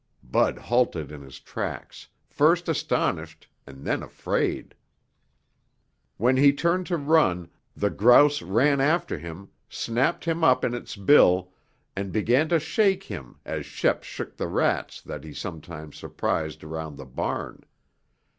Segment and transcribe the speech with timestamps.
[0.23, 4.73] Bud halted in his tracks, first astonished and then afraid.
[6.17, 10.95] When he turned to run, the grouse ran after him, snapped him up in its
[10.95, 11.51] bill,
[11.95, 16.95] and began to shake him as Shep shook the rats that he sometimes surprised around
[16.95, 17.63] the barn.